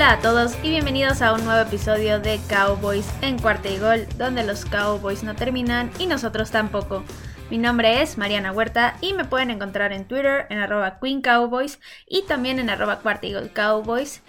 [0.00, 4.06] Hola a todos y bienvenidos a un nuevo episodio de Cowboys en cuarta y gol,
[4.16, 7.04] donde los Cowboys no terminan y nosotros tampoco.
[7.50, 11.80] Mi nombre es Mariana Huerta y me pueden encontrar en Twitter en arroba Queen Cowboys
[12.08, 14.22] y también en arroba cuarta y gol Cowboys.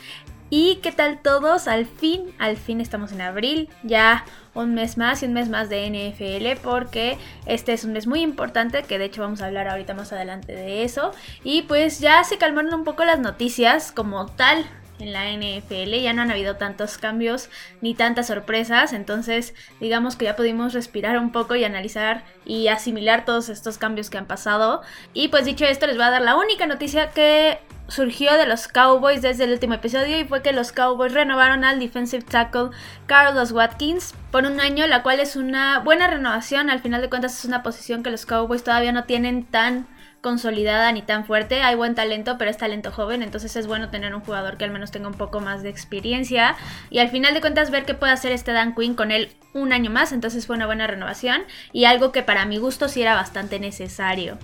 [0.49, 1.69] ¿Y qué tal todos?
[1.69, 5.69] Al fin, al fin estamos en abril, ya un mes más y un mes más
[5.69, 9.69] de NFL porque este es un mes muy importante que de hecho vamos a hablar
[9.69, 11.13] ahorita más adelante de eso.
[11.45, 14.65] Y pues ya se calmaron un poco las noticias como tal
[15.01, 15.93] en la NFL.
[16.01, 17.49] Ya no han habido tantos cambios
[17.81, 18.93] ni tantas sorpresas.
[18.93, 24.09] Entonces, digamos que ya pudimos respirar un poco y analizar y asimilar todos estos cambios
[24.09, 24.81] que han pasado.
[25.13, 27.59] Y pues dicho esto, les voy a dar la única noticia que
[27.91, 31.79] surgió de los Cowboys desde el último episodio y fue que los Cowboys renovaron al
[31.79, 32.69] defensive tackle
[33.05, 36.69] Carlos Watkins por un año, la cual es una buena renovación.
[36.69, 39.87] Al final de cuentas es una posición que los Cowboys todavía no tienen tan
[40.21, 41.61] consolidada ni tan fuerte.
[41.61, 44.71] Hay buen talento, pero es talento joven, entonces es bueno tener un jugador que al
[44.71, 46.55] menos tenga un poco más de experiencia.
[46.89, 49.73] Y al final de cuentas ver qué puede hacer este Dan Quinn con él un
[49.73, 53.15] año más, entonces fue una buena renovación y algo que para mi gusto sí era
[53.15, 54.37] bastante necesario.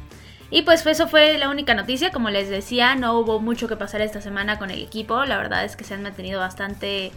[0.50, 4.02] Y pues eso fue la única noticia, como les decía, no hubo mucho que pasar
[4.02, 7.12] esta semana con el equipo, la verdad es que se han mantenido bastante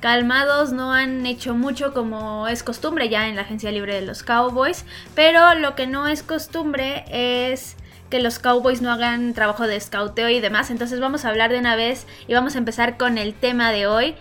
[0.00, 4.22] calmados, no han hecho mucho como es costumbre ya en la agencia libre de los
[4.22, 4.84] Cowboys,
[5.14, 7.76] pero lo que no es costumbre es
[8.14, 10.70] que los Cowboys no hagan trabajo de scouteo y demás.
[10.70, 13.88] Entonces vamos a hablar de una vez y vamos a empezar con el tema de
[13.88, 14.14] hoy.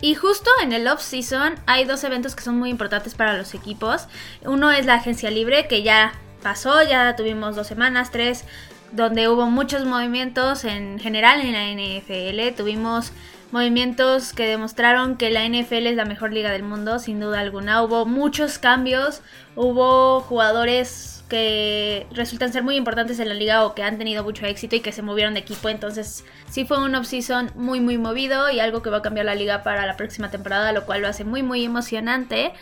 [0.00, 4.06] Y justo en el off-season hay dos eventos que son muy importantes para los equipos.
[4.44, 6.12] Uno es la agencia libre, que ya
[6.44, 8.44] pasó, ya tuvimos dos semanas, tres,
[8.92, 12.56] donde hubo muchos movimientos en general en la NFL.
[12.56, 13.10] Tuvimos
[13.50, 17.82] movimientos que demostraron que la NFL es la mejor liga del mundo, sin duda alguna.
[17.82, 19.22] Hubo muchos cambios,
[19.56, 24.44] hubo jugadores que resultan ser muy importantes en la liga o que han tenido mucho
[24.44, 25.70] éxito y que se movieron de equipo.
[25.70, 29.34] Entonces, sí fue un off-season muy, muy movido y algo que va a cambiar la
[29.34, 32.52] liga para la próxima temporada, lo cual lo hace muy, muy emocionante.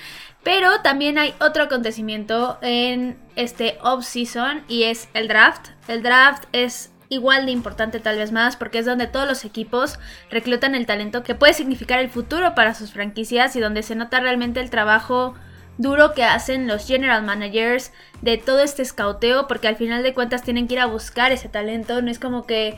[0.44, 5.70] Pero también hay otro acontecimiento en este off-season y es el draft.
[5.88, 9.98] El draft es igual de importante tal vez más porque es donde todos los equipos
[10.30, 14.20] reclutan el talento que puede significar el futuro para sus franquicias y donde se nota
[14.20, 15.34] realmente el trabajo
[15.78, 20.42] duro que hacen los general managers de todo este escauteo, porque al final de cuentas
[20.42, 22.76] tienen que ir a buscar ese talento, no es como que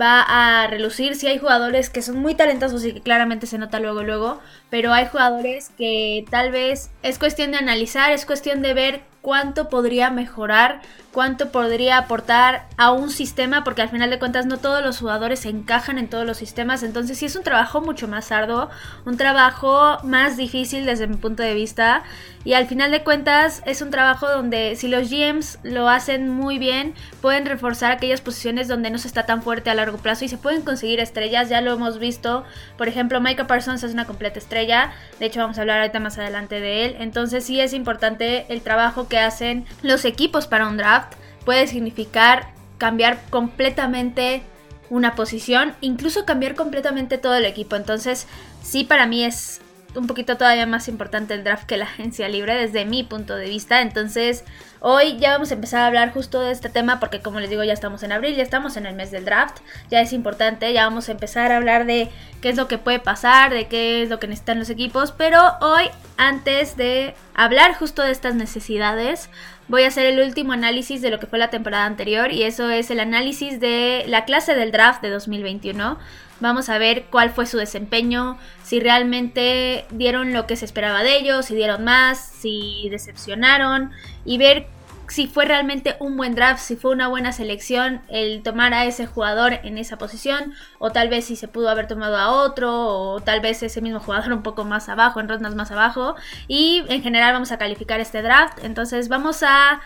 [0.00, 1.14] va a relucir.
[1.14, 4.92] Si hay jugadores que son muy talentosos y que claramente se nota luego luego, pero
[4.92, 10.08] hay jugadores que tal vez es cuestión de analizar, es cuestión de ver cuánto podría
[10.08, 10.80] mejorar,
[11.12, 15.44] cuánto podría aportar a un sistema, porque al final de cuentas no todos los jugadores
[15.44, 18.70] encajan en todos los sistemas, entonces sí es un trabajo mucho más arduo,
[19.04, 22.04] un trabajo más difícil desde mi punto de vista,
[22.44, 26.58] y al final de cuentas es un trabajo donde si los GMs lo hacen muy
[26.58, 30.28] bien, pueden reforzar aquellas posiciones donde no se está tan fuerte a largo plazo y
[30.28, 32.44] se pueden conseguir estrellas, ya lo hemos visto,
[32.78, 36.16] por ejemplo, Micah Parsons es una completa estrella, de hecho vamos a hablar ahorita más
[36.16, 40.76] adelante de él, entonces sí es importante el trabajo que hacen los equipos para un
[40.76, 41.14] draft
[41.44, 42.48] puede significar
[42.78, 44.42] cambiar completamente
[44.90, 47.76] una posición, incluso cambiar completamente todo el equipo.
[47.76, 48.26] Entonces,
[48.62, 49.60] sí, para mí es
[49.94, 53.48] un poquito todavía más importante el draft que la agencia libre desde mi punto de
[53.48, 53.80] vista.
[53.80, 54.44] Entonces,
[54.80, 57.64] hoy ya vamos a empezar a hablar justo de este tema porque como les digo,
[57.64, 59.58] ya estamos en abril, ya estamos en el mes del draft,
[59.90, 62.98] ya es importante, ya vamos a empezar a hablar de qué es lo que puede
[62.98, 65.84] pasar, de qué es lo que necesitan los equipos, pero hoy
[66.16, 69.30] antes de hablar justo de estas necesidades,
[69.68, 72.68] voy a hacer el último análisis de lo que fue la temporada anterior y eso
[72.70, 75.98] es el análisis de la clase del draft de 2021
[76.40, 81.18] Vamos a ver cuál fue su desempeño, si realmente dieron lo que se esperaba de
[81.18, 83.90] ellos, si dieron más, si decepcionaron
[84.24, 84.68] y ver
[85.08, 89.06] si fue realmente un buen draft, si fue una buena selección el tomar a ese
[89.06, 93.20] jugador en esa posición, o tal vez si se pudo haber tomado a otro, o
[93.20, 96.14] tal vez ese mismo jugador un poco más abajo, en rondas más abajo.
[96.46, 98.58] Y en general vamos a calificar este draft.
[98.62, 99.80] Entonces vamos a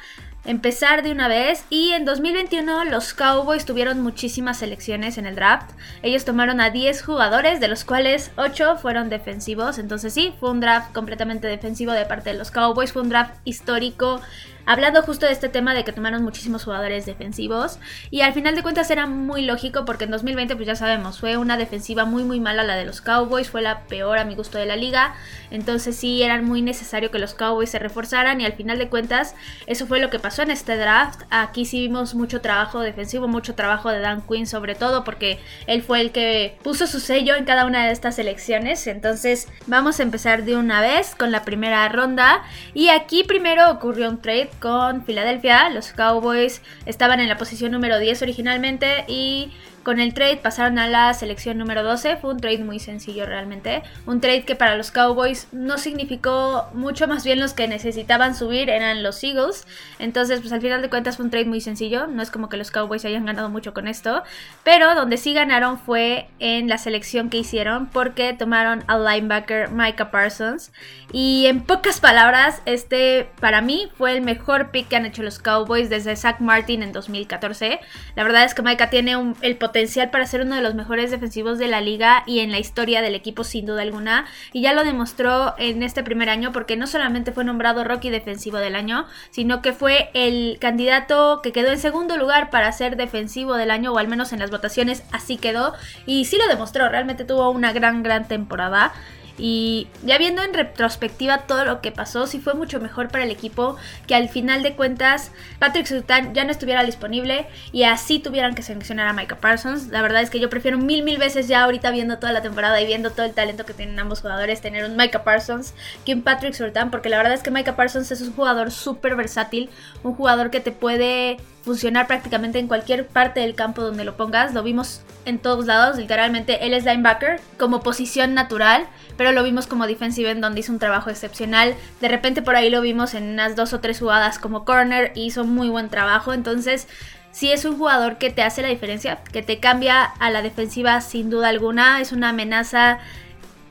[0.44, 1.64] empezar de una vez.
[1.70, 5.70] Y en 2021 los Cowboys tuvieron muchísimas selecciones en el draft.
[6.02, 9.78] Ellos tomaron a 10 jugadores, de los cuales 8 fueron defensivos.
[9.78, 12.92] Entonces sí, fue un draft completamente defensivo de parte de los Cowboys.
[12.92, 14.20] Fue un draft histórico
[14.66, 17.78] hablando justo de este tema de que tomaron muchísimos jugadores defensivos
[18.10, 21.36] y al final de cuentas era muy lógico porque en 2020 pues ya sabemos fue
[21.36, 24.58] una defensiva muy muy mala la de los Cowboys fue la peor a mi gusto
[24.58, 25.14] de la liga
[25.50, 29.34] entonces sí era muy necesario que los Cowboys se reforzaran y al final de cuentas
[29.66, 31.22] eso fue lo que pasó en este draft.
[31.30, 35.82] Aquí sí vimos mucho trabajo defensivo mucho trabajo de Dan Quinn sobre todo porque él
[35.82, 40.02] fue el que puso su sello en cada una de estas elecciones entonces vamos a
[40.02, 42.42] empezar de una vez con la primera ronda
[42.74, 45.68] y aquí primero ocurrió un trade con Filadelfia.
[45.70, 49.52] Los Cowboys estaban en la posición número 10 originalmente y
[49.82, 52.16] Con el trade pasaron a la selección número 12.
[52.16, 53.82] Fue un trade muy sencillo realmente.
[54.06, 58.70] Un trade que para los Cowboys no significó mucho, más bien los que necesitaban subir
[58.70, 59.66] eran los Eagles.
[59.98, 62.06] Entonces, pues al final de cuentas fue un trade muy sencillo.
[62.06, 64.22] No es como que los Cowboys hayan ganado mucho con esto.
[64.62, 70.12] Pero donde sí ganaron fue en la selección que hicieron porque tomaron al linebacker Micah
[70.12, 70.70] Parsons.
[71.12, 75.40] Y en pocas palabras, este para mí fue el mejor pick que han hecho los
[75.40, 77.80] Cowboys desde Zach Martin en 2014.
[78.14, 79.71] La verdad es que Micah tiene el potencial
[80.10, 83.14] para ser uno de los mejores defensivos de la liga y en la historia del
[83.14, 84.26] equipo sin duda alguna.
[84.52, 88.58] Y ya lo demostró en este primer año porque no solamente fue nombrado Rocky Defensivo
[88.58, 93.54] del Año, sino que fue el candidato que quedó en segundo lugar para ser defensivo
[93.54, 95.74] del año o al menos en las votaciones así quedó.
[96.06, 98.92] Y sí lo demostró, realmente tuvo una gran, gran temporada.
[99.38, 103.30] Y ya viendo en retrospectiva todo lo que pasó, sí fue mucho mejor para el
[103.30, 103.76] equipo
[104.06, 108.62] que al final de cuentas Patrick Sultan ya no estuviera disponible y así tuvieran que
[108.62, 109.88] seleccionar a Micah Parsons.
[109.88, 112.80] La verdad es que yo prefiero mil, mil veces ya ahorita viendo toda la temporada
[112.80, 115.74] y viendo todo el talento que tienen ambos jugadores, tener un Micah Parsons
[116.04, 119.16] que un Patrick Sultan, porque la verdad es que Micah Parsons es un jugador súper
[119.16, 119.70] versátil,
[120.02, 124.52] un jugador que te puede funcionar prácticamente en cualquier parte del campo donde lo pongas.
[124.52, 126.66] Lo vimos en todos lados, literalmente.
[126.66, 128.86] Él es linebacker como posición natural,
[129.16, 131.74] pero lo vimos como defensive en donde hizo un trabajo excepcional.
[132.00, 135.26] De repente por ahí lo vimos en unas dos o tres jugadas como corner y
[135.26, 136.32] hizo muy buen trabajo.
[136.32, 136.88] Entonces,
[137.30, 141.00] sí es un jugador que te hace la diferencia, que te cambia a la defensiva
[141.00, 142.00] sin duda alguna.
[142.00, 142.98] Es una amenaza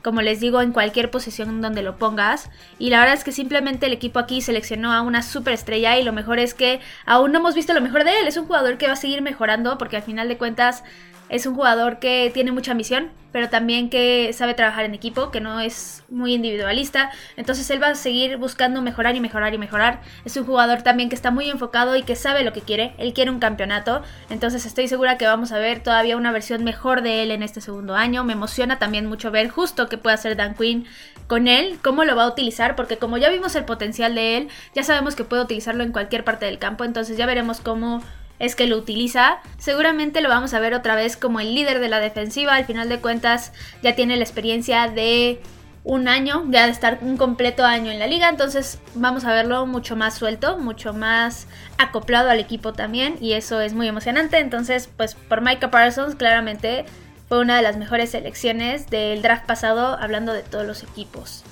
[0.02, 2.50] como les digo, en cualquier posición donde lo pongas.
[2.78, 6.12] Y la verdad es que simplemente el equipo aquí seleccionó a una superestrella y lo
[6.12, 8.28] mejor es que aún no hemos visto lo mejor de él.
[8.28, 10.84] Es un jugador que va a seguir mejorando porque al final de cuentas
[11.32, 15.40] es un jugador que tiene mucha ambición, pero también que sabe trabajar en equipo, que
[15.40, 17.10] no es muy individualista.
[17.38, 20.02] Entonces él va a seguir buscando mejorar y mejorar y mejorar.
[20.26, 22.92] Es un jugador también que está muy enfocado y que sabe lo que quiere.
[22.98, 24.02] Él quiere un campeonato.
[24.28, 27.62] Entonces estoy segura que vamos a ver todavía una versión mejor de él en este
[27.62, 28.24] segundo año.
[28.24, 30.86] Me emociona también mucho ver justo que puede hacer Dan Quinn
[31.28, 34.48] con él, cómo lo va a utilizar, porque como ya vimos el potencial de él,
[34.74, 36.84] ya sabemos que puede utilizarlo en cualquier parte del campo.
[36.84, 38.02] Entonces ya veremos cómo
[38.42, 39.38] es que lo utiliza.
[39.56, 42.56] Seguramente lo vamos a ver otra vez como el líder de la defensiva.
[42.56, 43.52] Al final de cuentas
[43.82, 45.40] ya tiene la experiencia de
[45.84, 49.66] un año, ya de estar un completo año en la liga, entonces vamos a verlo
[49.66, 54.38] mucho más suelto, mucho más acoplado al equipo también y eso es muy emocionante.
[54.38, 56.84] Entonces, pues por Micah Parsons claramente
[57.28, 61.44] fue una de las mejores selecciones del draft pasado hablando de todos los equipos.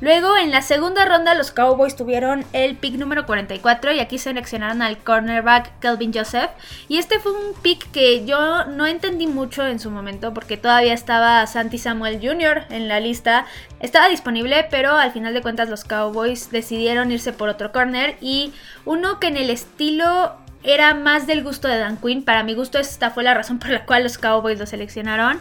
[0.00, 4.82] Luego, en la segunda ronda, los Cowboys tuvieron el pick número 44 y aquí seleccionaron
[4.82, 6.50] al cornerback Kelvin Joseph.
[6.88, 10.92] Y este fue un pick que yo no entendí mucho en su momento porque todavía
[10.92, 12.64] estaba Santi Samuel Jr.
[12.68, 13.46] en la lista.
[13.80, 18.52] Estaba disponible, pero al final de cuentas los Cowboys decidieron irse por otro corner y
[18.84, 22.22] uno que en el estilo era más del gusto de Dan Quinn.
[22.22, 25.40] Para mi gusto esta fue la razón por la cual los Cowboys lo seleccionaron.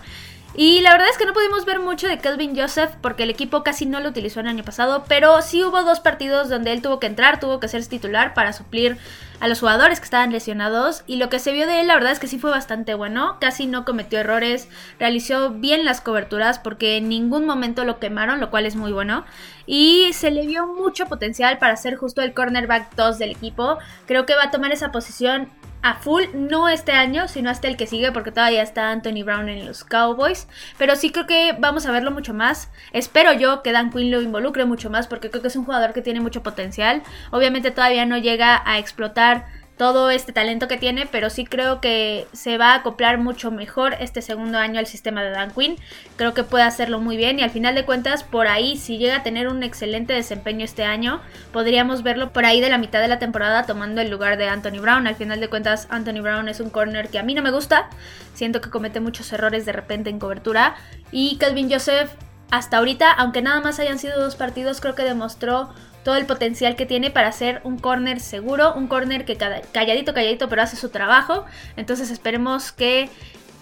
[0.57, 3.62] Y la verdad es que no pudimos ver mucho de Kelvin Joseph porque el equipo
[3.62, 6.98] casi no lo utilizó el año pasado, pero sí hubo dos partidos donde él tuvo
[6.98, 8.98] que entrar, tuvo que ser titular para suplir
[9.42, 11.04] a los jugadores que estaban lesionados.
[11.07, 13.36] Y lo que se vio de él la verdad es que sí fue bastante bueno,
[13.42, 18.50] casi no cometió errores, realizó bien las coberturas porque en ningún momento lo quemaron, lo
[18.50, 19.26] cual es muy bueno.
[19.66, 24.26] Y se le vio mucho potencial para ser justo el cornerback 2 del equipo, creo
[24.26, 25.50] que va a tomar esa posición
[25.85, 29.49] a full, no este año, sino hasta el que sigue, porque todavía está Anthony Brown
[29.49, 30.47] en los Cowboys.
[30.80, 32.71] Pero sí creo que vamos a verlo mucho más.
[32.92, 35.94] Espero yo que Dan Quinn lo involucre mucho más, porque creo que es un jugador
[35.94, 37.04] que tiene mucho potencial.
[37.30, 39.45] Obviamente todavía no llega a explotar
[39.77, 43.95] todo este talento que tiene, pero sí creo que se va a acoplar mucho mejor
[43.99, 45.75] este segundo año al sistema de Dan Quinn.
[46.15, 49.17] Creo que puede hacerlo muy bien y al final de cuentas, por ahí, si llega
[49.17, 53.09] a tener un excelente desempeño este año, podríamos verlo por ahí de la mitad de
[53.09, 55.07] la temporada tomando el lugar de Anthony Brown.
[55.07, 57.89] Al final de cuentas, Anthony Brown es un corner que a mí no me gusta.
[58.33, 60.75] Siento que comete muchos errores de repente en cobertura.
[61.11, 62.11] Y Calvin Joseph,
[62.49, 65.73] hasta ahorita, aunque nada más hayan sido dos partidos, creo que demostró
[66.06, 70.47] todo el potencial que tiene para ser un corner seguro, un corner que calladito, calladito,
[70.47, 71.45] pero hace su trabajo.
[71.78, 73.09] Entonces esperemos que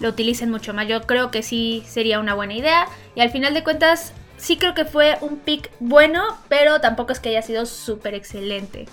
[0.01, 0.85] lo utilicen mucho más.
[0.89, 2.85] Yo creo que sí sería una buena idea.
[3.15, 7.21] Y al final de cuentas, sí creo que fue un pick bueno, pero tampoco es
[7.21, 8.87] que haya sido súper excelente.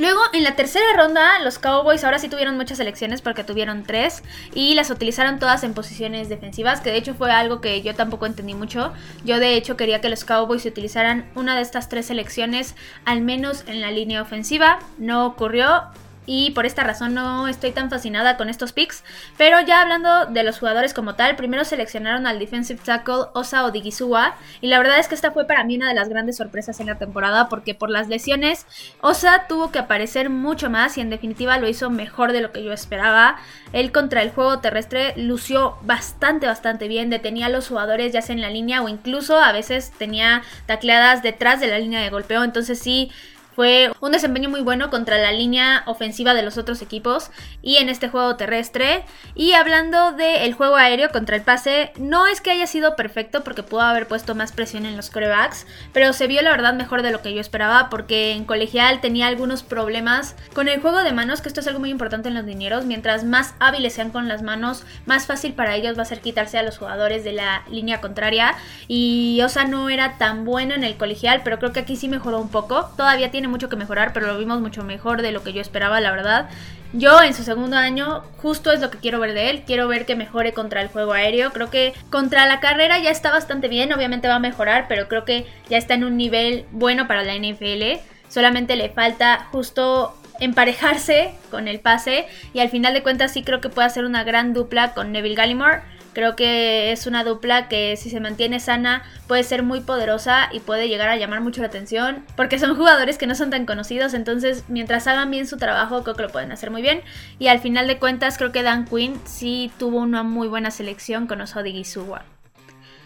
[0.00, 4.22] Luego, en la tercera ronda, los Cowboys ahora sí tuvieron muchas elecciones porque tuvieron tres
[4.54, 8.24] y las utilizaron todas en posiciones defensivas, que de hecho fue algo que yo tampoco
[8.24, 8.94] entendí mucho.
[9.26, 13.64] Yo de hecho quería que los Cowboys utilizaran una de estas tres selecciones al menos
[13.66, 14.78] en la línea ofensiva.
[14.96, 15.82] No ocurrió.
[16.26, 19.02] Y por esta razón no estoy tan fascinada con estos picks.
[19.36, 24.36] Pero ya hablando de los jugadores como tal, primero seleccionaron al defensive tackle Osa Odigizua
[24.60, 26.86] y la verdad es que esta fue para mí una de las grandes sorpresas en
[26.86, 28.66] la temporada porque por las lesiones
[29.00, 32.62] Osa tuvo que aparecer mucho más y en definitiva lo hizo mejor de lo que
[32.62, 33.36] yo esperaba.
[33.72, 38.34] Él contra el juego terrestre lució bastante bastante bien, detenía a los jugadores ya sea
[38.34, 42.44] en la línea o incluso a veces tenía tacleadas detrás de la línea de golpeo,
[42.44, 43.10] entonces sí
[43.54, 47.30] fue un desempeño muy bueno contra la línea ofensiva de los otros equipos
[47.62, 49.04] y en este juego terrestre.
[49.34, 53.62] Y hablando del juego aéreo contra el pase, no es que haya sido perfecto porque
[53.62, 57.10] pudo haber puesto más presión en los corebacks, pero se vio la verdad mejor de
[57.10, 61.40] lo que yo esperaba porque en colegial tenía algunos problemas con el juego de manos,
[61.40, 62.84] que esto es algo muy importante en los dineros.
[62.84, 66.58] Mientras más hábiles sean con las manos, más fácil para ellos va a ser quitarse
[66.58, 68.54] a los jugadores de la línea contraria.
[68.88, 72.40] Y Osa no era tan bueno en el colegial, pero creo que aquí sí mejoró
[72.40, 72.90] un poco.
[72.96, 75.62] Todavía tiene tiene mucho que mejorar, pero lo vimos mucho mejor de lo que yo
[75.62, 76.50] esperaba, la verdad.
[76.92, 80.04] Yo en su segundo año justo es lo que quiero ver de él, quiero ver
[80.04, 83.94] que mejore contra el juego aéreo, creo que contra la carrera ya está bastante bien,
[83.94, 87.34] obviamente va a mejorar, pero creo que ya está en un nivel bueno para la
[87.34, 92.26] NFL, solamente le falta justo emparejarse con el pase.
[92.52, 95.36] Y al final de cuentas sí creo que puede hacer una gran dupla con Neville
[95.36, 95.80] Gallimore
[96.12, 100.60] Creo que es una dupla que si se mantiene sana puede ser muy poderosa y
[100.60, 104.14] puede llegar a llamar mucho la atención porque son jugadores que no son tan conocidos,
[104.14, 107.02] entonces mientras hagan bien su trabajo creo que lo pueden hacer muy bien
[107.38, 111.26] y al final de cuentas creo que Dan Quinn sí tuvo una muy buena selección
[111.26, 112.24] con Osodi Gisuwa.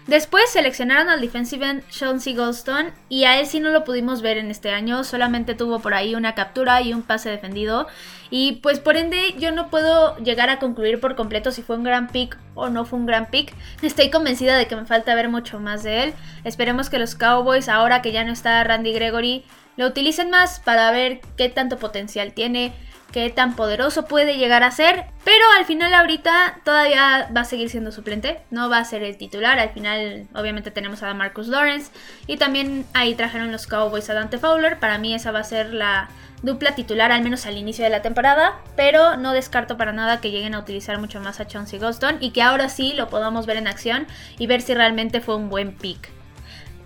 [0.06, 4.36] Después seleccionaron al defensive end Chauncey Goldstone y a él sí no lo pudimos ver
[4.36, 7.86] en este año, solamente tuvo por ahí una captura y un pase defendido
[8.28, 11.84] y pues por ende yo no puedo llegar a concluir por completo si fue un
[11.84, 13.54] gran pick o no fue un gran pick.
[13.80, 16.14] Estoy convencida de que me falta ver mucho más de él.
[16.44, 19.44] Esperemos que los Cowboys ahora que ya no está Randy Gregory
[19.76, 22.72] lo utilicen más para ver qué tanto potencial tiene
[23.14, 25.04] qué tan poderoso puede llegar a ser.
[25.24, 29.16] Pero al final ahorita todavía va a seguir siendo suplente, no va a ser el
[29.16, 29.60] titular.
[29.60, 31.92] Al final obviamente tenemos a Marcus Lawrence
[32.26, 34.80] y también ahí trajeron los Cowboys a Dante Fowler.
[34.80, 36.08] Para mí esa va a ser la
[36.42, 40.32] dupla titular al menos al inicio de la temporada, pero no descarto para nada que
[40.32, 43.58] lleguen a utilizar mucho más a Chauncey Goston y que ahora sí lo podamos ver
[43.58, 44.08] en acción
[44.40, 46.10] y ver si realmente fue un buen pick.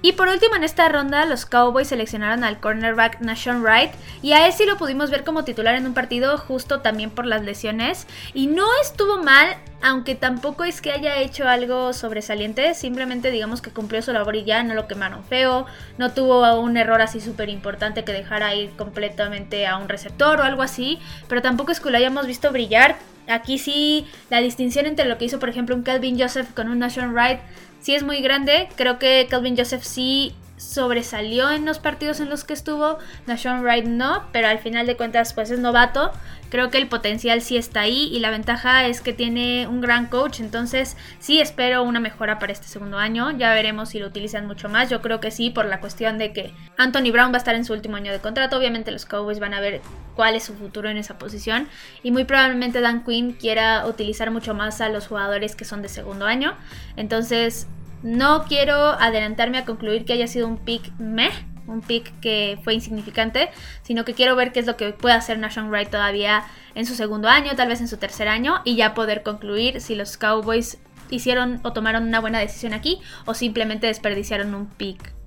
[0.01, 3.91] Y por último en esta ronda los Cowboys seleccionaron al cornerback Nashon Wright
[4.23, 7.27] y a él sí lo pudimos ver como titular en un partido justo también por
[7.27, 13.31] las lesiones y no estuvo mal aunque tampoco es que haya hecho algo sobresaliente, simplemente
[13.31, 15.67] digamos que cumplió su labor y ya, no lo quemaron feo,
[15.99, 20.43] no tuvo un error así súper importante que dejara ir completamente a un receptor o
[20.43, 22.97] algo así, pero tampoco es que lo hayamos visto brillar.
[23.29, 26.79] Aquí sí, la distinción entre lo que hizo por ejemplo un Calvin Joseph con un
[26.79, 27.41] Nashon Wright
[27.81, 28.69] sí es muy grande.
[28.77, 32.99] Creo que Calvin Joseph sí sobresalió en los partidos en los que estuvo.
[33.27, 36.13] Nashon Wright no, pero al final de cuentas pues es novato.
[36.51, 40.07] Creo que el potencial sí está ahí y la ventaja es que tiene un gran
[40.07, 40.41] coach.
[40.41, 43.31] Entonces sí espero una mejora para este segundo año.
[43.33, 44.89] Ya veremos si lo utilizan mucho más.
[44.91, 47.65] Yo creo que sí por la cuestión de que Anthony Brown va a estar en
[47.65, 48.57] su último año de contrato.
[48.57, 49.81] Obviamente los Cowboys van a ver
[50.15, 51.69] cuál es su futuro en esa posición.
[52.03, 55.89] Y muy probablemente Dan Quinn quiera utilizar mucho más a los jugadores que son de
[55.89, 56.55] segundo año.
[56.97, 57.67] Entonces
[58.03, 61.31] no quiero adelantarme a concluir que haya sido un pick meh,
[61.69, 63.51] un pick que fue insignificante,
[63.83, 66.45] sino que quiero ver qué es lo que puede hacer Nashon Wright todavía
[66.75, 69.95] en su segundo año, tal vez en su tercer año, y ya poder concluir si
[69.95, 70.79] los Cowboys
[71.11, 75.18] hicieron o tomaron una buena decisión aquí o simplemente desperdiciaron un pick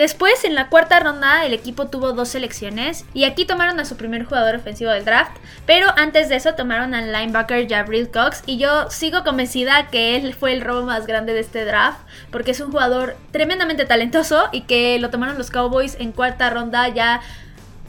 [0.00, 3.98] Después, en la cuarta ronda, el equipo tuvo dos selecciones y aquí tomaron a su
[3.98, 8.56] primer jugador ofensivo del draft, pero antes de eso tomaron al linebacker Jabril Cox y
[8.56, 11.98] yo sigo convencida que él fue el robo más grande de este draft
[12.30, 16.88] porque es un jugador tremendamente talentoso y que lo tomaron los Cowboys en cuarta ronda
[16.88, 17.20] ya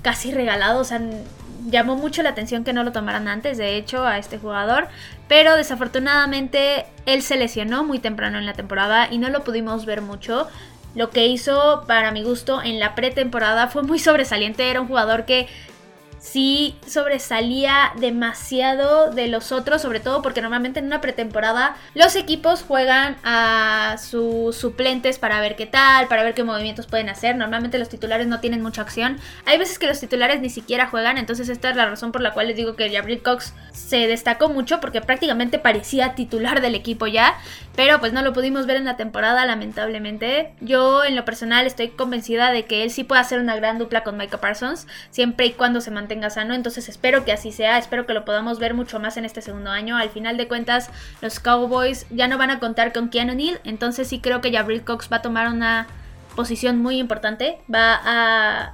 [0.01, 0.99] casi regalado, o sea,
[1.69, 4.89] llamó mucho la atención que no lo tomaran antes, de hecho, a este jugador,
[5.29, 10.01] pero desafortunadamente él se lesionó muy temprano en la temporada y no lo pudimos ver
[10.01, 10.49] mucho.
[10.93, 14.69] Lo que hizo para mi gusto en la pretemporada fue muy sobresaliente.
[14.69, 15.47] Era un jugador que
[16.21, 22.61] sí sobresalía demasiado de los otros, sobre todo porque normalmente en una pretemporada los equipos
[22.61, 27.35] juegan a sus suplentes para ver qué tal, para ver qué movimientos pueden hacer.
[27.35, 29.19] Normalmente los titulares no tienen mucha acción.
[29.45, 32.33] Hay veces que los titulares ni siquiera juegan, entonces esta es la razón por la
[32.33, 37.07] cual les digo que Jabril Cox se destacó mucho porque prácticamente parecía titular del equipo
[37.07, 37.35] ya,
[37.75, 40.53] pero pues no lo pudimos ver en la temporada lamentablemente.
[40.61, 44.03] Yo en lo personal estoy convencida de que él sí puede hacer una gran dupla
[44.03, 46.53] con Micah Parsons, siempre y cuando se mantenga tenga sano.
[46.53, 49.69] Entonces espero que así sea, espero que lo podamos ver mucho más en este segundo
[49.69, 49.95] año.
[49.95, 50.89] Al final de cuentas,
[51.21, 54.83] los Cowboys ya no van a contar con Keanu Neal, entonces sí creo que Jabril
[54.83, 55.87] Cox va a tomar una
[56.35, 58.73] posición muy importante, va a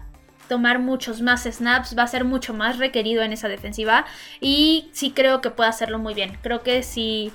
[0.50, 4.06] tomar muchos más snaps, va a ser mucho más requerido en esa defensiva
[4.41, 6.39] y sí creo que puede hacerlo muy bien.
[6.41, 7.32] Creo que si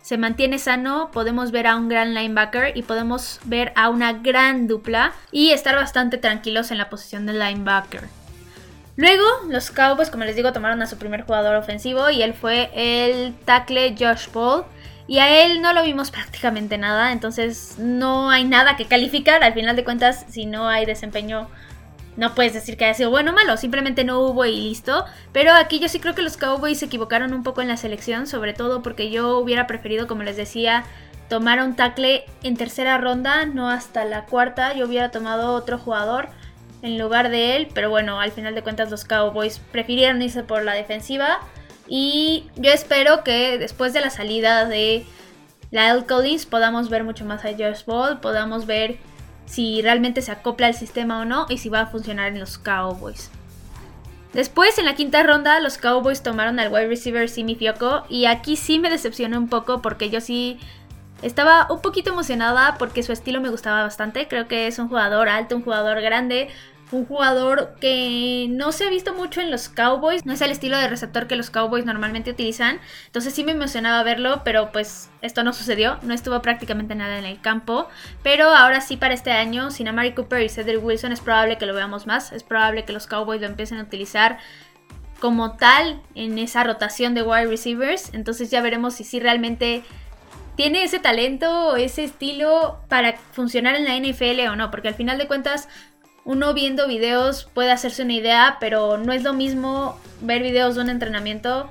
[0.00, 4.68] se mantiene sano, podemos ver a un gran linebacker y podemos ver a una gran
[4.68, 8.19] dupla y estar bastante tranquilos en la posición del linebacker.
[9.00, 12.70] Luego, los Cowboys, como les digo, tomaron a su primer jugador ofensivo y él fue
[12.74, 14.64] el tackle Josh Paul.
[15.06, 19.42] Y a él no lo vimos prácticamente nada, entonces no hay nada que calificar.
[19.42, 21.48] Al final de cuentas, si no hay desempeño
[22.18, 25.06] no puedes decir que haya sido bueno o malo, simplemente no hubo y listo.
[25.32, 28.26] Pero aquí yo sí creo que los Cowboys se equivocaron un poco en la selección,
[28.26, 30.84] sobre todo porque yo hubiera preferido, como les decía,
[31.30, 34.74] tomar un tackle en tercera ronda, no hasta la cuarta.
[34.74, 36.28] Yo hubiera tomado otro jugador
[36.82, 40.64] en lugar de él, pero bueno, al final de cuentas los Cowboys prefirieron irse por
[40.64, 41.40] la defensiva.
[41.88, 45.04] Y yo espero que después de la salida de
[45.70, 48.98] Lyle Collins podamos ver mucho más a Josh Ball, podamos ver
[49.46, 52.58] si realmente se acopla al sistema o no y si va a funcionar en los
[52.58, 53.30] Cowboys.
[54.32, 58.54] Después, en la quinta ronda, los Cowboys tomaron al wide receiver Simi Fioco y aquí
[58.54, 60.60] sí me decepcionó un poco porque yo sí
[61.22, 64.28] estaba un poquito emocionada porque su estilo me gustaba bastante.
[64.28, 66.48] Creo que es un jugador alto, un jugador grande,
[66.92, 70.76] un jugador que no se ha visto mucho en los Cowboys, no es el estilo
[70.78, 75.44] de receptor que los Cowboys normalmente utilizan, entonces sí me emocionaba verlo, pero pues esto
[75.44, 77.88] no sucedió, no estuvo prácticamente nada en el campo,
[78.22, 81.66] pero ahora sí para este año, sin Amari Cooper y Cedric Wilson es probable que
[81.66, 84.38] lo veamos más, es probable que los Cowboys lo empiecen a utilizar
[85.20, 89.84] como tal en esa rotación de wide receivers, entonces ya veremos si sí realmente
[90.60, 95.16] tiene ese talento ese estilo para funcionar en la NFL o no, porque al final
[95.16, 95.70] de cuentas
[96.26, 100.82] uno viendo videos puede hacerse una idea, pero no es lo mismo ver videos de
[100.82, 101.70] un entrenamiento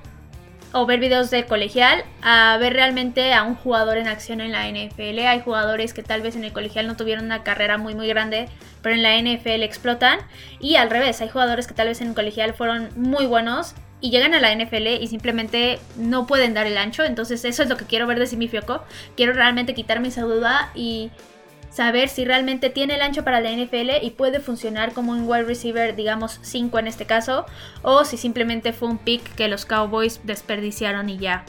[0.74, 4.67] o ver videos de colegial a ver realmente a un jugador en acción en la
[4.67, 5.19] NFL.
[5.19, 8.50] Hay jugadores que tal vez en el colegial no tuvieron una carrera muy muy grande,
[8.81, 10.17] pero en la NFL explotan.
[10.60, 14.12] Y al revés, hay jugadores que tal vez en el colegial fueron muy buenos y
[14.12, 17.03] llegan a la NFL y simplemente no pueden dar el ancho.
[17.03, 18.84] Entonces eso es lo que quiero ver de Simi Fioco.
[19.15, 21.12] Quiero realmente quitarme esa duda y
[21.70, 25.43] saber si realmente tiene el ancho para la NFL y puede funcionar como un wide
[25.43, 27.45] receiver, digamos 5 en este caso,
[27.84, 31.45] o si simplemente fue un pick que los Cowboys desperdiciaron y ya.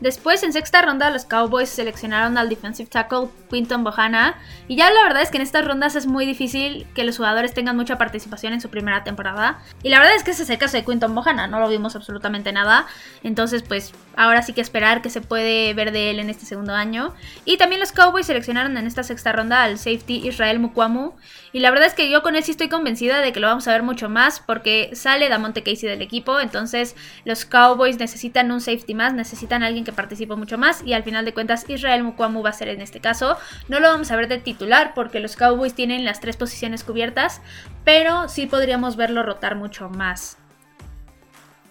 [0.00, 4.36] Después, en sexta ronda, los Cowboys seleccionaron al defensive tackle Quinton Bohana.
[4.68, 7.54] Y ya la verdad es que en estas rondas es muy difícil que los jugadores
[7.54, 9.60] tengan mucha participación en su primera temporada.
[9.82, 11.96] Y la verdad es que ese es el caso de Quinton Bohana, no lo vimos
[11.96, 12.86] absolutamente nada.
[13.22, 16.74] Entonces, pues ahora sí que esperar que se puede ver de él en este segundo
[16.74, 17.14] año.
[17.44, 21.12] Y también los Cowboys seleccionaron en esta sexta ronda al safety Israel Mukwamu.
[21.52, 23.68] Y la verdad es que yo con él sí estoy convencida de que lo vamos
[23.68, 26.40] a ver mucho más porque sale Damonte Casey del equipo.
[26.40, 31.04] Entonces, los Cowboys necesitan un safety más, necesitan alguien que participo mucho más y al
[31.04, 33.36] final de cuentas Israel Mukwamu va a ser en este caso.
[33.68, 37.40] No lo vamos a ver de titular porque los Cowboys tienen las tres posiciones cubiertas,
[37.84, 40.38] pero sí podríamos verlo rotar mucho más.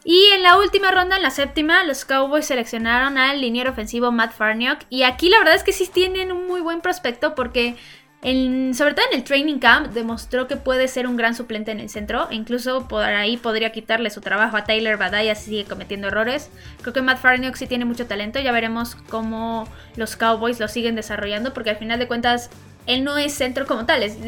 [0.05, 4.33] Y en la última ronda, en la séptima, los Cowboys seleccionaron al liniero ofensivo Matt
[4.33, 4.79] Farniok.
[4.89, 7.77] Y aquí la verdad es que sí tienen un muy buen prospecto porque
[8.23, 11.89] sobre todo en el training camp demostró que puede ser un gran suplente en el
[11.89, 12.27] centro.
[12.31, 16.49] Incluso por ahí podría quitarle su trabajo a Tyler Badaya si sigue cometiendo errores.
[16.81, 20.95] Creo que Matt Farniok sí tiene mucho talento, ya veremos cómo los Cowboys lo siguen
[20.95, 22.49] desarrollando porque al final de cuentas
[22.85, 24.19] él no es centro como tal, es,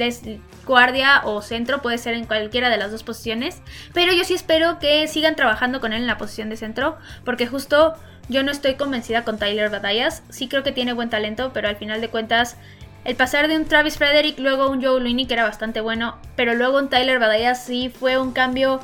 [0.65, 3.62] guardia o centro, puede ser en cualquiera de las dos posiciones,
[3.93, 7.47] pero yo sí espero que sigan trabajando con él en la posición de centro porque
[7.47, 7.95] justo
[8.29, 11.75] yo no estoy convencida con Tyler Badayas, sí creo que tiene buen talento, pero al
[11.75, 12.58] final de cuentas
[13.06, 16.56] el pasar de un Travis Frederick, luego un Joe Looney, que era bastante bueno, pero
[16.56, 18.82] luego un Tyler Badaya sí fue un cambio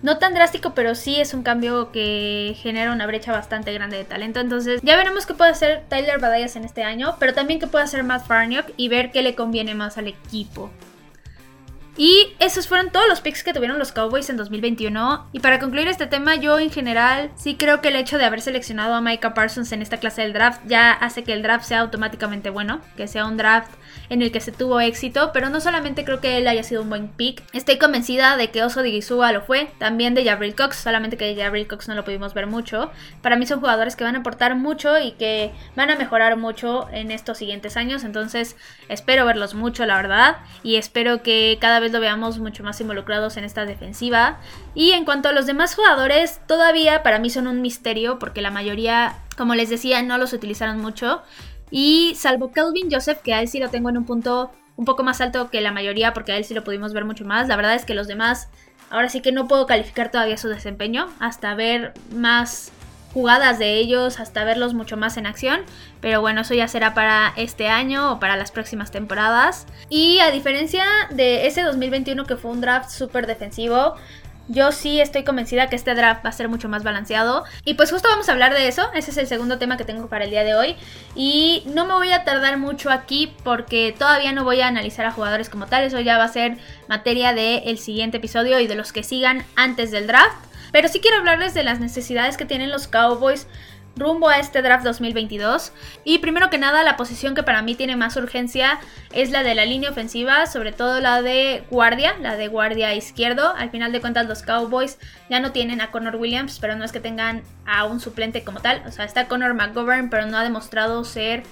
[0.00, 4.04] no tan drástico, pero sí es un cambio que genera una brecha bastante grande de
[4.04, 4.38] talento.
[4.38, 7.84] Entonces, ya veremos qué puede hacer Tyler Badayas en este año, pero también qué puede
[7.84, 10.70] hacer Matt Farniok y ver qué le conviene más al equipo.
[11.98, 15.26] Y esos fueron todos los picks que tuvieron los Cowboys en 2021.
[15.32, 18.40] Y para concluir este tema, yo en general sí creo que el hecho de haber
[18.40, 21.80] seleccionado a Micah Parsons en esta clase del draft ya hace que el draft sea
[21.80, 23.72] automáticamente bueno, que sea un draft
[24.10, 26.88] en el que se tuvo éxito, pero no solamente creo que él haya sido un
[26.88, 31.16] buen pick, estoy convencida de que Oso Digizua lo fue, también de Jabril Cox, solamente
[31.16, 32.90] que Jabril Cox no lo pudimos ver mucho.
[33.22, 36.88] Para mí son jugadores que van a aportar mucho y que van a mejorar mucho
[36.92, 38.56] en estos siguientes años, entonces
[38.88, 43.36] espero verlos mucho, la verdad, y espero que cada vez lo veamos mucho más involucrados
[43.36, 44.38] en esta defensiva.
[44.74, 48.50] Y en cuanto a los demás jugadores, todavía para mí son un misterio porque la
[48.50, 51.22] mayoría, como les decía, no los utilizaron mucho.
[51.70, 55.02] Y salvo Kelvin Joseph, que a él sí lo tengo en un punto un poco
[55.02, 57.56] más alto que la mayoría porque a él sí lo pudimos ver mucho más, la
[57.56, 58.48] verdad es que los demás,
[58.90, 62.70] ahora sí que no puedo calificar todavía su desempeño hasta ver más
[63.18, 65.62] jugadas de ellos hasta verlos mucho más en acción.
[66.00, 69.66] Pero bueno, eso ya será para este año o para las próximas temporadas.
[69.88, 73.96] Y a diferencia de ese 2021 que fue un draft súper defensivo,
[74.46, 77.42] yo sí estoy convencida que este draft va a ser mucho más balanceado.
[77.64, 78.88] Y pues justo vamos a hablar de eso.
[78.94, 80.76] Ese es el segundo tema que tengo para el día de hoy.
[81.16, 85.10] Y no me voy a tardar mucho aquí porque todavía no voy a analizar a
[85.10, 85.82] jugadores como tal.
[85.82, 89.90] Eso ya va a ser materia del siguiente episodio y de los que sigan antes
[89.90, 90.47] del draft.
[90.72, 93.46] Pero sí quiero hablarles de las necesidades que tienen los Cowboys
[93.98, 95.72] rumbo a este draft 2022.
[96.04, 98.78] Y primero que nada, la posición que para mí tiene más urgencia
[99.12, 103.54] es la de la línea ofensiva, sobre todo la de guardia, la de guardia izquierdo.
[103.56, 106.92] Al final de cuentas, los Cowboys ya no tienen a Connor Williams, pero no es
[106.92, 108.82] que tengan a un suplente como tal.
[108.86, 111.42] O sea, está Connor McGovern, pero no ha demostrado ser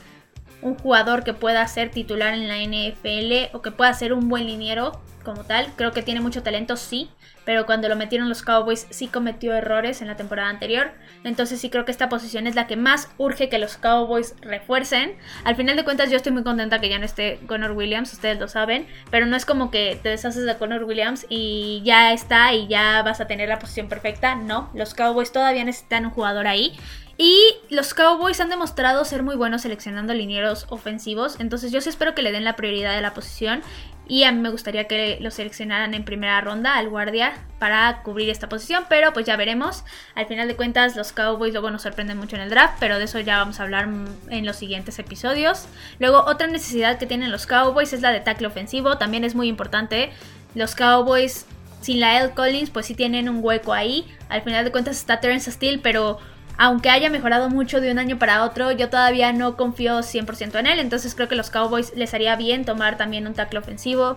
[0.63, 4.47] un jugador que pueda ser titular en la NFL o que pueda ser un buen
[4.47, 5.67] liniero como tal.
[5.77, 7.11] Creo que tiene mucho talento, sí,
[7.45, 10.93] pero cuando lo metieron los Cowboys sí cometió errores en la temporada anterior.
[11.25, 15.17] Entonces sí creo que esta posición es la que más urge que los Cowboys refuercen.
[15.45, 18.39] Al final de cuentas yo estoy muy contenta que ya no esté Connor Williams, ustedes
[18.39, 22.55] lo saben, pero no es como que te deshaces de Connor Williams y ya está
[22.55, 24.37] y ya vas a tener la posición perfecta.
[24.37, 26.79] No, los Cowboys todavía necesitan un jugador ahí.
[27.19, 31.41] Y los Cowboys han demostrado ser muy buenos seleccionando linieros ofensivos.
[31.41, 33.63] Entonces yo sí espero que le den la prioridad de la posición.
[34.09, 38.29] Y a mí me gustaría que lo seleccionaran en primera ronda al guardia para cubrir
[38.29, 38.85] esta posición.
[38.91, 39.83] Pero pues ya veremos.
[40.15, 42.77] Al final de cuentas los Cowboys luego nos sorprenden mucho en el draft.
[42.81, 43.89] Pero de eso ya vamos a hablar
[44.29, 45.67] en los siguientes episodios.
[45.99, 48.99] Luego otra necesidad que tienen los Cowboys es la de tackle ofensivo.
[48.99, 50.11] También es muy importante.
[50.55, 51.47] Los Cowboys
[51.81, 52.35] sin la L.
[52.35, 54.07] Collins pues sí tienen un hueco ahí.
[54.29, 56.19] Al final de cuentas está Terrence Steele pero
[56.59, 60.67] aunque haya mejorado mucho de un año para otro, yo todavía no confío 100% en
[60.67, 60.79] él.
[60.79, 64.17] Entonces creo que los Cowboys les haría bien tomar también un tackle ofensivo.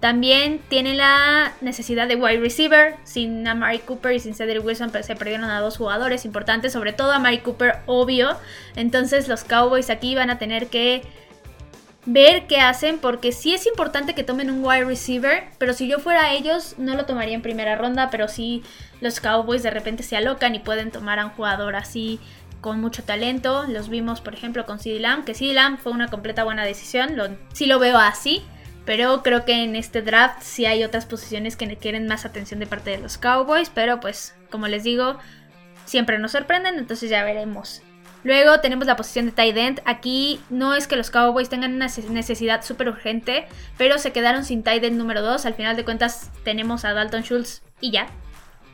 [0.00, 2.96] También tienen la necesidad de wide receiver.
[3.04, 6.92] Sin Amari Cooper y sin Cedric Wilson pues, se perdieron a dos jugadores importantes, sobre
[6.92, 8.36] todo a Amari Cooper, obvio.
[8.76, 11.02] Entonces los Cowboys aquí van a tener que
[12.06, 15.98] ver qué hacen, porque sí es importante que tomen un wide receiver, pero si yo
[15.98, 18.62] fuera ellos, no lo tomaría en primera ronda, pero si
[19.00, 22.20] los Cowboys de repente se alocan y pueden tomar a un jugador así
[22.60, 23.64] con mucho talento.
[23.68, 27.16] Los vimos, por ejemplo, con CD Lamb, que CD Lamb fue una completa buena decisión,
[27.16, 28.42] lo, sí lo veo así.
[28.86, 32.66] Pero creo que en este draft sí hay otras posiciones que quieren más atención de
[32.66, 33.70] parte de los Cowboys.
[33.72, 35.18] Pero pues, como les digo,
[35.84, 37.82] siempre nos sorprenden, entonces ya veremos.
[38.22, 39.80] Luego tenemos la posición de tight end.
[39.84, 43.46] Aquí no es que los Cowboys tengan una necesidad súper urgente,
[43.78, 45.46] pero se quedaron sin tight end número 2.
[45.46, 48.08] Al final de cuentas tenemos a Dalton Schultz y ya.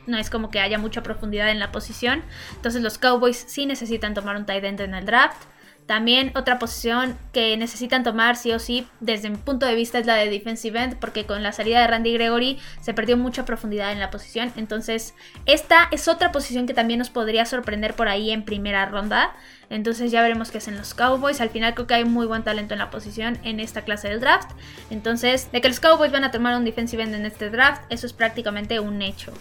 [0.05, 2.23] No es como que haya mucha profundidad en la posición.
[2.55, 5.43] Entonces los Cowboys sí necesitan tomar un tight end en el draft.
[5.87, 10.05] También otra posición que necesitan tomar sí o sí desde mi punto de vista es
[10.05, 13.93] la de defensive end porque con la salida de Randy Gregory se perdió mucha profundidad
[13.93, 14.51] en la posición.
[14.57, 19.33] Entonces esta es otra posición que también nos podría sorprender por ahí en primera ronda.
[19.69, 21.39] Entonces ya veremos qué hacen los Cowboys.
[21.39, 24.19] Al final creo que hay muy buen talento en la posición en esta clase del
[24.19, 24.51] draft.
[24.89, 28.07] Entonces de que los Cowboys van a tomar un defensive end en este draft, eso
[28.07, 29.31] es prácticamente un hecho.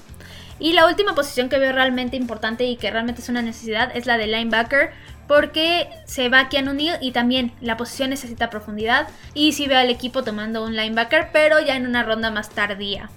[0.58, 4.06] Y la última posición que veo realmente importante y que realmente es una necesidad es
[4.06, 4.92] la de linebacker
[5.26, 9.08] porque se va Keanu Neal y también la posición necesita profundidad.
[9.34, 13.10] Y si veo al equipo tomando un linebacker, pero ya en una ronda más tardía.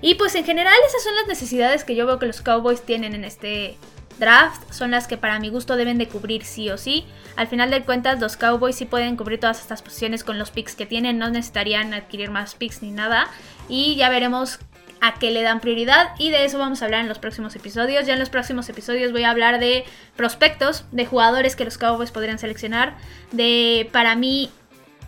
[0.00, 3.14] Y pues en general esas son las necesidades que yo veo que los Cowboys tienen
[3.14, 3.76] en este
[4.18, 4.72] draft.
[4.72, 7.06] Son las que para mi gusto deben de cubrir sí o sí.
[7.36, 10.74] Al final de cuentas los Cowboys sí pueden cubrir todas estas posiciones con los picks
[10.74, 11.18] que tienen.
[11.18, 13.28] No necesitarían adquirir más picks ni nada.
[13.68, 14.58] Y ya veremos
[15.06, 18.06] a qué le dan prioridad y de eso vamos a hablar en los próximos episodios.
[18.06, 19.84] Ya en los próximos episodios voy a hablar de
[20.16, 22.96] prospectos, de jugadores que los Cowboys podrían seleccionar,
[23.30, 24.50] de para mí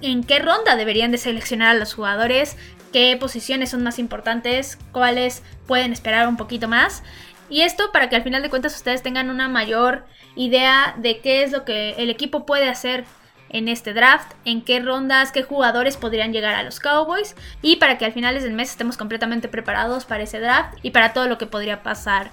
[0.00, 2.56] en qué ronda deberían de seleccionar a los jugadores,
[2.92, 7.02] qué posiciones son más importantes, cuáles pueden esperar un poquito más.
[7.50, 10.04] Y esto para que al final de cuentas ustedes tengan una mayor
[10.36, 13.04] idea de qué es lo que el equipo puede hacer
[13.50, 17.98] en este draft, en qué rondas, qué jugadores podrían llegar a los Cowboys y para
[17.98, 21.38] que al finales del mes estemos completamente preparados para ese draft y para todo lo
[21.38, 22.30] que podría pasar.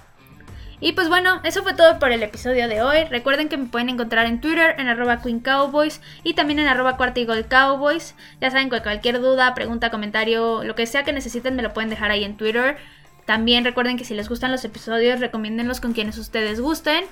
[0.78, 3.04] Y pues bueno, eso fue todo por el episodio de hoy.
[3.04, 6.98] Recuerden que me pueden encontrar en Twitter en arroba Queen Cowboys y también en arroba
[6.98, 8.14] Cowboys.
[8.40, 11.88] Ya saben que cualquier duda, pregunta, comentario, lo que sea que necesiten me lo pueden
[11.88, 12.76] dejar ahí en Twitter.
[13.24, 17.04] También recuerden que si les gustan los episodios, recomiéndenlos con quienes ustedes gusten.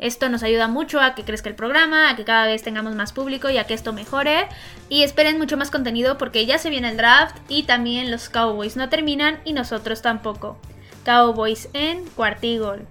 [0.00, 3.12] Esto nos ayuda mucho a que crezca el programa, a que cada vez tengamos más
[3.12, 4.48] público y a que esto mejore.
[4.88, 8.76] Y esperen mucho más contenido porque ya se viene el draft y también los Cowboys
[8.76, 10.58] no terminan y nosotros tampoco.
[11.04, 12.86] Cowboys en Cuartigol.